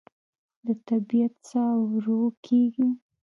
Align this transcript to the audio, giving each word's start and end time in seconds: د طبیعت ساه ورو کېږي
د 0.65 0.67
طبیعت 0.87 1.33
ساه 1.49 1.75
ورو 1.91 2.21
کېږي 2.45 2.87